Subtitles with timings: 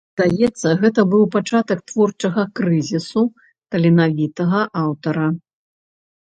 [0.17, 3.23] Здаецца, гэта быў пачатак творчага крызісу
[3.77, 5.29] таленавітага аўтара.